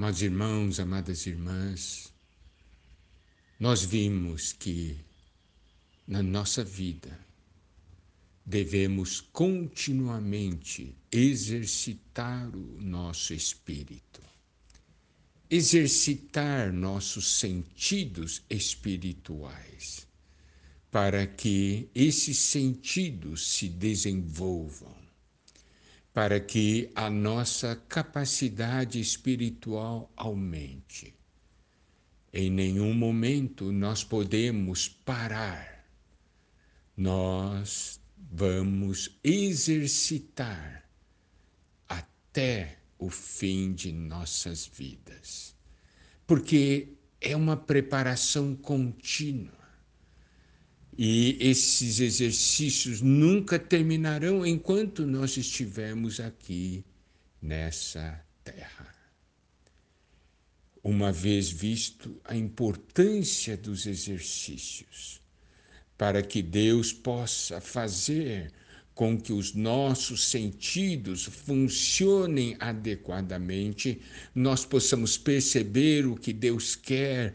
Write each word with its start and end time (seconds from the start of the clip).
Amados 0.00 0.22
irmãos, 0.22 0.80
amadas 0.80 1.26
irmãs, 1.26 2.10
nós 3.58 3.84
vimos 3.84 4.50
que 4.50 4.96
na 6.08 6.22
nossa 6.22 6.64
vida 6.64 7.20
devemos 8.46 9.20
continuamente 9.20 10.96
exercitar 11.12 12.48
o 12.56 12.80
nosso 12.80 13.34
espírito, 13.34 14.22
exercitar 15.50 16.72
nossos 16.72 17.32
sentidos 17.32 18.40
espirituais, 18.48 20.06
para 20.90 21.26
que 21.26 21.90
esses 21.94 22.38
sentidos 22.38 23.46
se 23.48 23.68
desenvolvam, 23.68 24.96
para 26.12 26.40
que 26.40 26.90
a 26.94 27.08
nossa 27.08 27.76
capacidade 27.88 29.00
espiritual 29.00 30.12
aumente. 30.16 31.14
Em 32.32 32.50
nenhum 32.50 32.94
momento 32.94 33.72
nós 33.72 34.04
podemos 34.04 34.88
parar. 34.88 35.84
Nós 36.96 38.00
vamos 38.16 39.18
exercitar 39.22 40.88
até 41.88 42.78
o 42.98 43.08
fim 43.08 43.72
de 43.72 43.92
nossas 43.92 44.66
vidas. 44.66 45.56
Porque 46.26 46.94
é 47.20 47.36
uma 47.36 47.56
preparação 47.56 48.54
contínua. 48.54 49.59
E 51.02 51.38
esses 51.40 51.98
exercícios 51.98 53.00
nunca 53.00 53.58
terminarão 53.58 54.44
enquanto 54.44 55.06
nós 55.06 55.34
estivermos 55.38 56.20
aqui 56.20 56.84
nessa 57.40 58.22
terra. 58.44 58.94
Uma 60.84 61.10
vez 61.10 61.48
visto 61.48 62.20
a 62.22 62.36
importância 62.36 63.56
dos 63.56 63.86
exercícios, 63.86 65.22
para 65.96 66.20
que 66.20 66.42
Deus 66.42 66.92
possa 66.92 67.62
fazer 67.62 68.52
com 68.94 69.18
que 69.18 69.32
os 69.32 69.54
nossos 69.54 70.26
sentidos 70.26 71.24
funcionem 71.24 72.58
adequadamente, 72.60 74.02
nós 74.34 74.66
possamos 74.66 75.16
perceber 75.16 76.04
o 76.04 76.14
que 76.14 76.34
Deus 76.34 76.76
quer, 76.76 77.32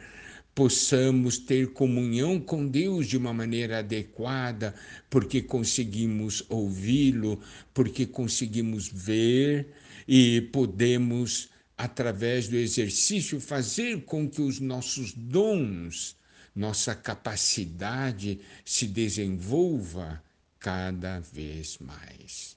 possamos 0.56 1.38
ter 1.38 1.74
comunhão 1.74 2.40
com 2.40 2.66
Deus 2.66 3.08
de 3.08 3.18
uma 3.18 3.34
maneira 3.34 3.80
adequada, 3.80 4.74
porque 5.10 5.42
conseguimos 5.42 6.44
ouvi-lo, 6.48 7.42
porque 7.74 8.06
conseguimos 8.06 8.88
ver 8.88 9.68
e 10.08 10.40
podemos, 10.54 11.50
através 11.78 12.48
do 12.48 12.56
exercício, 12.56 13.42
fazer 13.42 14.06
com 14.06 14.30
que 14.30 14.42
os 14.42 14.62
nossos 14.62 15.14
dons 15.14 16.16
nossa 16.56 16.96
capacidade 16.96 18.40
se 18.64 18.88
desenvolva 18.88 20.24
cada 20.58 21.20
vez 21.20 21.78
mais. 21.80 22.56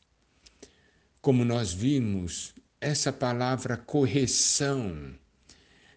Como 1.20 1.44
nós 1.44 1.72
vimos, 1.72 2.54
essa 2.80 3.12
palavra 3.12 3.76
correção 3.76 5.18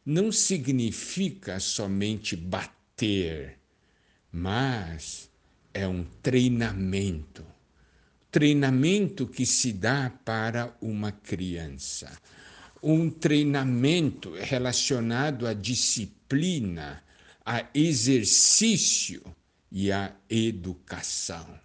não 0.06 0.32
significa 0.32 1.60
somente 1.60 2.36
bater, 2.36 3.60
mas 4.32 5.30
é 5.74 5.88
um 5.88 6.04
treinamento. 6.22 7.46
Treinamento 8.32 9.28
que 9.28 9.46
se 9.46 9.74
dá 9.74 10.10
para 10.24 10.76
uma 10.82 11.12
criança. 11.12 12.12
Um 12.82 13.10
treinamento 13.10 14.34
relacionado 14.34 15.46
à 15.46 15.54
disciplina, 15.54 17.04
a 17.46 17.68
exercício 17.74 19.22
e 19.72 19.92
a 19.92 20.16
educação. 20.30 21.60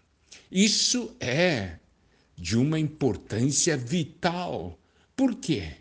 Isso 0.50 1.16
é 1.20 1.78
de 2.36 2.56
uma 2.56 2.78
importância 2.78 3.76
vital. 3.76 4.78
Por 5.14 5.36
quê? 5.36 5.76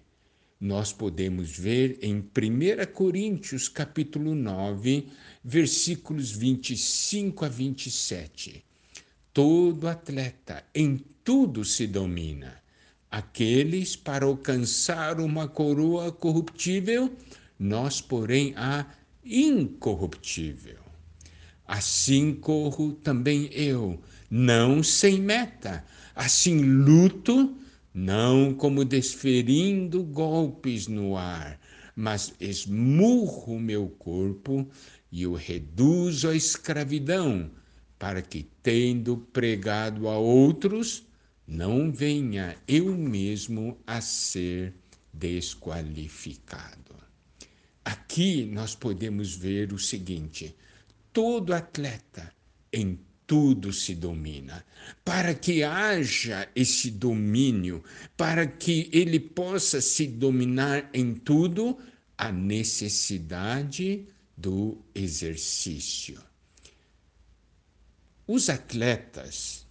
Nós 0.60 0.94
podemos 0.94 1.58
ver 1.58 2.00
em 2.02 2.16
1 2.20 2.94
Coríntios 2.94 3.68
capítulo 3.68 4.34
9, 4.34 5.10
versículos 5.44 6.32
25 6.32 7.44
a 7.44 7.50
27. 7.50 8.64
Todo 9.34 9.86
atleta 9.86 10.64
em 10.74 11.04
tudo 11.26 11.66
se 11.66 11.86
domina. 11.86 12.64
Aqueles 13.12 13.98
para 13.98 14.26
alcançar 14.26 15.20
uma 15.20 15.46
coroa 15.46 16.10
corruptível, 16.10 17.14
nós, 17.60 18.00
porém, 18.00 18.54
a 18.56 18.86
incorruptível. 19.26 20.80
Assim 21.68 22.34
corro 22.34 22.94
também 22.94 23.50
eu, 23.52 24.00
não 24.30 24.82
sem 24.82 25.20
meta. 25.20 25.84
Assim 26.16 26.62
luto, 26.62 27.58
não 27.96 28.54
como 28.54 28.84
desferindo 28.84 30.04
golpes 30.04 30.86
no 30.86 31.16
ar, 31.16 31.58
mas 31.96 32.34
esmurro 32.42 33.58
meu 33.58 33.88
corpo 33.88 34.70
e 35.10 35.26
o 35.26 35.34
reduzo 35.34 36.28
à 36.28 36.36
escravidão, 36.36 37.50
para 37.98 38.22
que, 38.22 38.50
tendo 38.62 39.16
pregado 39.32 40.10
a 40.10 40.18
outros, 40.18 41.08
não 41.48 41.90
venha 41.90 42.58
eu 42.68 42.98
mesmo 42.98 43.78
a 43.88 44.02
ser 44.02 44.74
desqualificado. 45.14 46.96
Aqui 47.86 48.46
nós 48.46 48.76
podemos 48.76 49.34
ver 49.34 49.72
o 49.72 49.80
seguinte: 49.80 50.54
todo 51.14 51.54
atleta 51.54 52.30
em 52.74 53.00
tudo 53.28 53.74
se 53.74 53.96
domina. 53.96 54.66
Para 55.04 55.34
que 55.34 55.64
haja 55.64 56.50
esse 56.56 56.92
domínio, 56.92 57.84
para 58.16 58.46
que 58.46 58.90
ele 58.92 59.20
possa 59.20 59.82
se 59.82 60.08
dominar 60.08 60.90
em 60.94 61.14
tudo, 61.14 61.78
a 62.18 62.32
necessidade 62.32 64.08
do 64.38 64.78
exercício. 64.94 66.22
Os 68.28 68.50
atletas, 68.50 69.66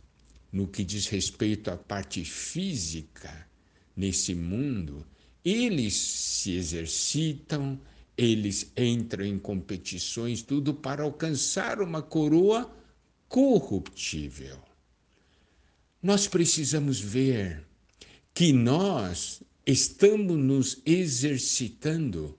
no 0.52 0.68
que 0.68 0.84
diz 0.84 1.06
respeito 1.06 1.70
à 1.70 1.76
parte 1.76 2.24
física 2.24 3.48
nesse 3.96 4.34
mundo, 4.34 5.04
eles 5.44 5.94
se 5.94 6.52
exercitam, 6.52 7.80
eles 8.16 8.70
entram 8.76 9.24
em 9.24 9.38
competições, 9.38 10.42
tudo 10.42 10.72
para 10.72 11.02
alcançar 11.02 11.80
uma 11.80 12.00
coroa 12.00 12.72
corruptível. 13.34 14.56
Nós 16.00 16.28
precisamos 16.28 17.00
ver 17.00 17.66
que 18.32 18.52
nós 18.52 19.42
estamos 19.66 20.38
nos 20.38 20.80
exercitando 20.86 22.38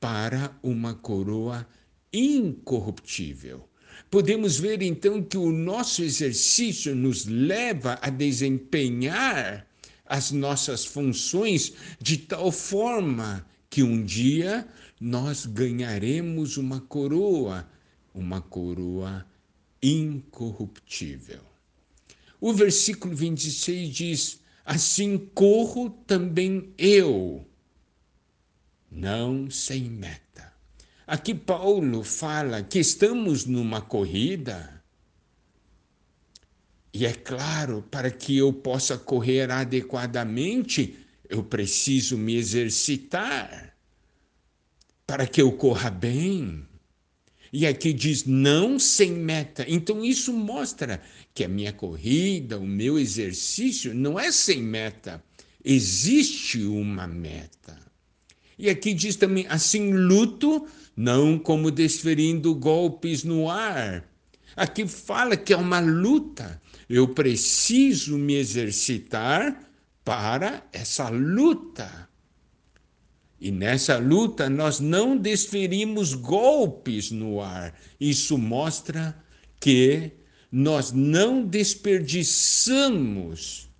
para 0.00 0.58
uma 0.62 0.94
coroa 0.94 1.68
incorruptível. 2.10 3.68
Podemos 4.10 4.58
ver 4.58 4.80
então 4.80 5.22
que 5.22 5.36
o 5.36 5.52
nosso 5.52 6.02
exercício 6.02 6.94
nos 6.94 7.26
leva 7.26 7.98
a 8.00 8.08
desempenhar 8.08 9.66
as 10.06 10.30
nossas 10.30 10.86
funções 10.86 11.74
de 12.00 12.16
tal 12.16 12.50
forma 12.50 13.46
que 13.68 13.82
um 13.82 14.02
dia 14.02 14.66
nós 14.98 15.44
ganharemos 15.44 16.56
uma 16.56 16.80
coroa, 16.80 17.68
uma 18.14 18.40
coroa 18.40 19.26
incorruptível. 19.82 21.40
O 22.40 22.52
versículo 22.52 23.14
26 23.14 23.94
diz: 23.94 24.40
Assim 24.64 25.18
corro 25.18 25.90
também 25.90 26.72
eu, 26.78 27.46
não 28.90 29.50
sem 29.50 29.82
meta. 29.84 30.52
Aqui 31.06 31.34
Paulo 31.34 32.04
fala 32.04 32.62
que 32.62 32.78
estamos 32.78 33.44
numa 33.44 33.80
corrida. 33.80 34.80
E 36.92 37.06
é 37.06 37.12
claro, 37.12 37.82
para 37.90 38.10
que 38.10 38.36
eu 38.36 38.52
possa 38.52 38.98
correr 38.98 39.50
adequadamente, 39.50 40.98
eu 41.28 41.42
preciso 41.42 42.18
me 42.18 42.34
exercitar 42.34 43.76
para 45.06 45.26
que 45.26 45.42
eu 45.42 45.50
corra 45.52 45.90
bem. 45.90 46.64
E 47.52 47.66
aqui 47.66 47.92
diz 47.92 48.24
não 48.24 48.78
sem 48.78 49.12
meta. 49.12 49.64
Então 49.68 50.04
isso 50.04 50.32
mostra 50.32 51.00
que 51.34 51.44
a 51.44 51.48
minha 51.48 51.72
corrida, 51.72 52.58
o 52.58 52.66
meu 52.66 52.98
exercício 52.98 53.94
não 53.94 54.18
é 54.18 54.30
sem 54.30 54.62
meta. 54.62 55.22
Existe 55.64 56.62
uma 56.64 57.06
meta. 57.06 57.78
E 58.58 58.68
aqui 58.68 58.92
diz 58.92 59.16
também 59.16 59.46
assim 59.48 59.92
luto, 59.92 60.66
não 60.96 61.38
como 61.38 61.70
desferindo 61.70 62.54
golpes 62.54 63.24
no 63.24 63.50
ar. 63.50 64.04
Aqui 64.54 64.86
fala 64.86 65.36
que 65.36 65.52
é 65.52 65.56
uma 65.56 65.80
luta. 65.80 66.60
Eu 66.88 67.08
preciso 67.08 68.18
me 68.18 68.34
exercitar 68.34 69.70
para 70.04 70.66
essa 70.72 71.08
luta. 71.08 72.09
E 73.40 73.50
nessa 73.50 73.96
luta 73.96 74.50
nós 74.50 74.80
não 74.80 75.16
desferimos 75.16 76.12
golpes 76.14 77.10
no 77.10 77.40
ar. 77.40 77.74
Isso 77.98 78.36
mostra 78.36 79.16
que 79.58 80.12
nós 80.52 80.92
não 80.92 81.46
desperdiçamos 81.46 83.70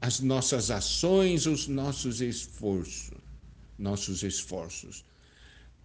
as 0.00 0.18
nossas 0.20 0.70
ações, 0.70 1.46
os 1.46 1.68
nossos 1.68 2.20
esforços, 2.20 3.12
nossos 3.78 4.22
esforços. 4.22 5.04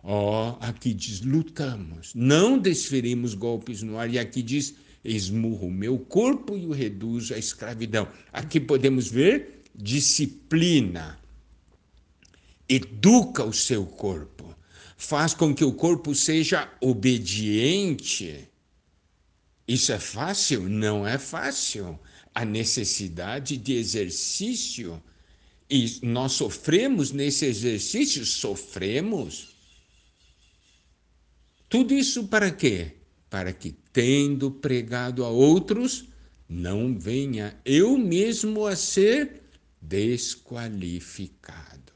Ó, 0.04 0.54
oh, 0.54 0.58
aqui 0.66 0.94
diz 0.94 1.22
lutamos, 1.22 2.14
não 2.16 2.58
desferimos 2.58 3.36
golpes 3.36 3.84
no 3.84 4.00
ar 4.00 4.12
e 4.12 4.18
aqui 4.18 4.42
diz 4.42 4.74
esmurro 5.06 5.68
o 5.68 5.72
meu 5.72 6.00
corpo 6.00 6.58
e 6.58 6.66
o 6.66 6.72
reduzo 6.72 7.36
à 7.36 7.38
escravidão. 7.38 8.08
Aqui 8.34 8.60
podemos 8.60 9.10
ver 9.10 9.62
disciplina. 9.76 11.21
Educa 12.74 13.44
o 13.44 13.52
seu 13.52 13.86
corpo, 13.86 14.56
faz 14.96 15.34
com 15.34 15.54
que 15.54 15.66
o 15.66 15.74
corpo 15.74 16.16
seja 16.16 16.74
obediente. 16.80 18.48
Isso 19.68 19.92
é 19.92 20.00
fácil? 20.00 20.70
Não 20.70 21.06
é 21.06 21.18
fácil. 21.18 22.00
A 22.34 22.46
necessidade 22.46 23.58
de 23.58 23.74
exercício. 23.74 25.04
E 25.70 26.00
nós 26.02 26.32
sofremos 26.32 27.12
nesse 27.12 27.44
exercício? 27.44 28.26
Sofremos. 28.26 29.50
Tudo 31.68 31.94
isso 31.94 32.30
para 32.30 32.52
quê? 32.52 32.94
Para 33.30 33.52
que, 33.52 33.76
tendo 33.92 34.50
pregado 34.50 35.26
a 35.26 35.30
outros, 35.30 36.06
não 36.48 36.98
venha 36.98 37.60
eu 37.66 37.98
mesmo 37.98 38.66
a 38.66 38.78
ser 38.78 39.42
desqualificado. 39.82 41.91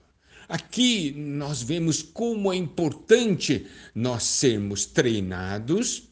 Aqui 0.47 1.11
nós 1.11 1.61
vemos 1.61 2.01
como 2.01 2.53
é 2.53 2.55
importante 2.55 3.65
nós 3.93 4.23
sermos 4.23 4.85
treinados 4.85 6.03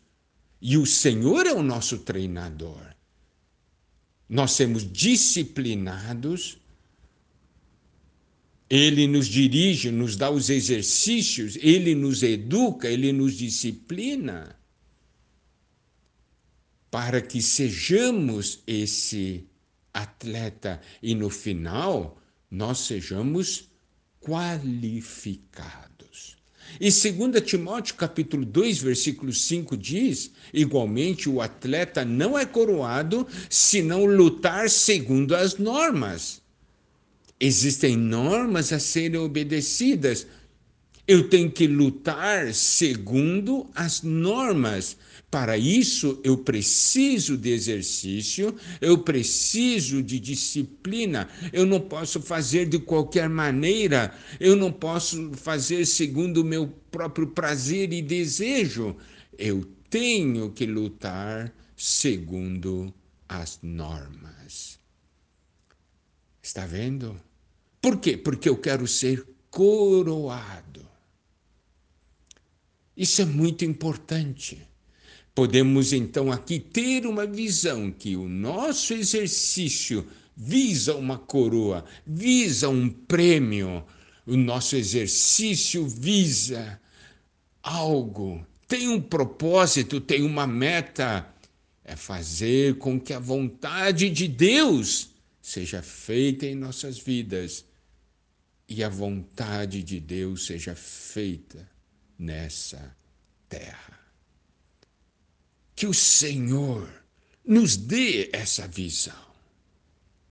e 0.61 0.77
o 0.77 0.85
Senhor 0.85 1.45
é 1.45 1.53
o 1.53 1.61
nosso 1.61 1.99
treinador. 1.99 2.93
Nós 4.27 4.53
sermos 4.53 4.91
disciplinados, 4.91 6.57
Ele 8.69 9.05
nos 9.05 9.27
dirige, 9.27 9.91
nos 9.91 10.15
dá 10.15 10.31
os 10.31 10.49
exercícios, 10.49 11.57
Ele 11.61 11.93
nos 11.93 12.23
educa, 12.23 12.87
Ele 12.87 13.11
nos 13.11 13.37
disciplina, 13.37 14.57
para 16.89 17.21
que 17.21 17.41
sejamos 17.41 18.63
esse 18.65 19.45
atleta 19.93 20.81
e 21.01 21.13
no 21.13 21.29
final 21.29 22.19
nós 22.49 22.79
sejamos 22.79 23.69
qualificados. 24.23 26.37
E 26.79 26.89
2 26.89 27.43
Timóteo 27.45 27.93
capítulo 27.95 28.43
2, 28.45 28.81
versículo 28.81 29.31
5 29.31 29.77
diz: 29.77 30.31
igualmente 30.53 31.29
o 31.29 31.41
atleta 31.41 32.03
não 32.03 32.39
é 32.39 32.45
coroado 32.45 33.27
se 33.49 33.83
não 33.83 34.05
lutar 34.05 34.69
segundo 34.69 35.35
as 35.35 35.57
normas. 35.57 36.41
Existem 37.39 37.97
normas 37.97 38.71
a 38.71 38.77
serem 38.79 39.19
obedecidas. 39.19 40.27
Eu 41.05 41.27
tenho 41.29 41.51
que 41.51 41.67
lutar 41.67 42.53
segundo 42.53 43.69
as 43.75 44.01
normas. 44.01 44.95
Para 45.29 45.57
isso, 45.57 46.21
eu 46.23 46.37
preciso 46.37 47.35
de 47.37 47.49
exercício, 47.49 48.55
eu 48.79 48.99
preciso 48.99 50.01
de 50.01 50.17
disciplina. 50.17 51.27
Eu 51.51 51.65
não 51.65 51.81
posso 51.81 52.21
fazer 52.21 52.67
de 52.67 52.79
qualquer 52.79 53.27
maneira, 53.27 54.15
eu 54.39 54.55
não 54.55 54.71
posso 54.71 55.33
fazer 55.33 55.85
segundo 55.85 56.37
o 56.37 56.45
meu 56.45 56.67
próprio 56.89 57.27
prazer 57.27 57.91
e 57.91 58.01
desejo. 58.01 58.95
Eu 59.37 59.67
tenho 59.89 60.51
que 60.51 60.65
lutar 60.65 61.53
segundo 61.75 62.93
as 63.27 63.59
normas. 63.61 64.79
Está 66.41 66.65
vendo? 66.65 67.19
Por 67.81 67.99
quê? 67.99 68.15
Porque 68.15 68.47
eu 68.47 68.55
quero 68.55 68.87
ser 68.87 69.25
coroado. 69.49 70.82
Isso 72.95 73.21
é 73.23 73.25
muito 73.25 73.65
importante. 73.65 74.61
Podemos 75.33 75.93
então 75.93 76.31
aqui 76.31 76.59
ter 76.59 77.07
uma 77.07 77.25
visão 77.25 77.91
que 77.91 78.15
o 78.15 78.29
nosso 78.29 78.93
exercício 78.93 80.07
visa 80.37 80.95
uma 80.95 81.17
coroa, 81.17 81.83
visa 82.05 82.69
um 82.69 82.87
prêmio, 82.87 83.83
o 84.27 84.37
nosso 84.37 84.75
exercício 84.75 85.87
visa 85.87 86.79
algo, 87.63 88.45
tem 88.67 88.87
um 88.87 89.01
propósito, 89.01 89.99
tem 89.99 90.21
uma 90.21 90.45
meta, 90.45 91.27
é 91.83 91.95
fazer 91.95 92.77
com 92.77 92.99
que 92.99 93.11
a 93.11 93.19
vontade 93.19 94.11
de 94.11 94.27
Deus 94.27 95.09
seja 95.41 95.81
feita 95.81 96.45
em 96.45 96.53
nossas 96.53 96.99
vidas 96.99 97.65
e 98.69 98.83
a 98.83 98.89
vontade 98.89 99.81
de 99.81 99.99
Deus 99.99 100.45
seja 100.45 100.75
feita 100.75 101.72
nessa 102.17 102.95
terra 103.49 103.99
que 105.75 105.87
o 105.87 105.93
Senhor 105.93 106.87
nos 107.45 107.75
dê 107.75 108.29
essa 108.31 108.67
visão. 108.67 109.32